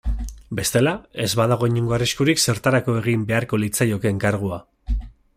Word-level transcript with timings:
Bestela, 0.59 0.93
ez 1.25 1.27
badago 1.39 1.67
inongo 1.73 1.95
arriskurik 1.97 2.41
zertarako 2.45 2.95
egin 3.01 3.27
beharko 3.33 3.59
litzaioke 3.65 4.11
enkargua. 4.15 4.59